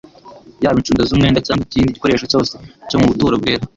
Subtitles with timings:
[0.63, 2.53] yaba inshunda z'umwenda cyangwa ikindi gikoresho cyose
[2.89, 3.63] cyo mu buturo bwera.